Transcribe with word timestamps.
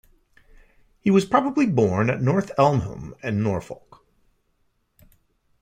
He 0.99 1.11
was 1.11 1.25
probably 1.27 1.67
born 1.67 2.09
at 2.09 2.23
North 2.23 2.51
Elmham 2.57 3.13
in 3.23 3.43
Norfolk. 3.43 4.03